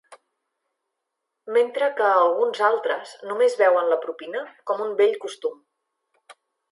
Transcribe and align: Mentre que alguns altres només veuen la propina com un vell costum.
Mentre 1.57 1.89
que 1.99 2.07
alguns 2.21 2.61
altres 2.69 3.13
només 3.31 3.57
veuen 3.59 3.91
la 3.91 3.99
propina 4.07 4.41
com 4.71 4.81
un 4.87 4.97
vell 5.03 5.13
costum. 5.27 5.61